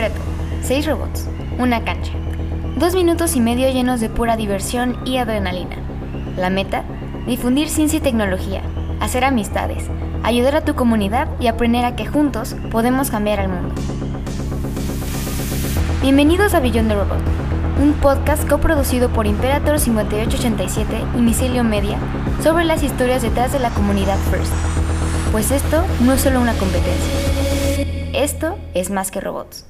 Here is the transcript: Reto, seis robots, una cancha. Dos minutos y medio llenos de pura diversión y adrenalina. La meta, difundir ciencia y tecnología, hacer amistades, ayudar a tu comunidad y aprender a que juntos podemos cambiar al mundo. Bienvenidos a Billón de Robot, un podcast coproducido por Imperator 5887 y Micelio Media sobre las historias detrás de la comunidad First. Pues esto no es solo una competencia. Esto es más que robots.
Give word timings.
Reto, 0.00 0.22
seis 0.62 0.86
robots, 0.86 1.28
una 1.58 1.84
cancha. 1.84 2.12
Dos 2.78 2.94
minutos 2.94 3.36
y 3.36 3.40
medio 3.42 3.70
llenos 3.70 4.00
de 4.00 4.08
pura 4.08 4.38
diversión 4.38 4.96
y 5.04 5.18
adrenalina. 5.18 5.76
La 6.38 6.48
meta, 6.48 6.84
difundir 7.26 7.68
ciencia 7.68 7.98
y 7.98 8.00
tecnología, 8.00 8.62
hacer 8.98 9.24
amistades, 9.24 9.84
ayudar 10.22 10.56
a 10.56 10.64
tu 10.64 10.74
comunidad 10.74 11.28
y 11.38 11.48
aprender 11.48 11.84
a 11.84 11.96
que 11.96 12.06
juntos 12.06 12.56
podemos 12.70 13.10
cambiar 13.10 13.40
al 13.40 13.50
mundo. 13.50 13.74
Bienvenidos 16.00 16.54
a 16.54 16.60
Billón 16.60 16.88
de 16.88 16.94
Robot, 16.94 17.20
un 17.82 17.92
podcast 17.92 18.48
coproducido 18.48 19.10
por 19.10 19.26
Imperator 19.26 19.78
5887 19.78 20.98
y 21.14 21.20
Micelio 21.20 21.62
Media 21.62 21.98
sobre 22.42 22.64
las 22.64 22.82
historias 22.82 23.20
detrás 23.20 23.52
de 23.52 23.58
la 23.58 23.68
comunidad 23.68 24.16
First. 24.30 24.54
Pues 25.30 25.50
esto 25.50 25.84
no 26.00 26.14
es 26.14 26.22
solo 26.22 26.40
una 26.40 26.54
competencia. 26.54 27.12
Esto 28.14 28.56
es 28.72 28.88
más 28.88 29.10
que 29.10 29.20
robots. 29.20 29.66